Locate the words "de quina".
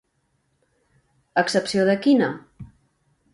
1.91-2.31